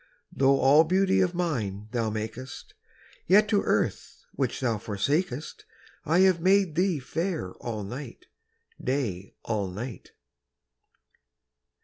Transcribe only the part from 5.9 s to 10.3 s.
I have made thee fair all night, Day all night.